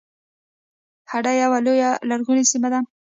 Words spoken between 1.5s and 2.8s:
لویه لرغونې سیمه ده